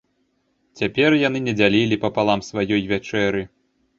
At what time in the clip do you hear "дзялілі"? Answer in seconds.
1.59-2.01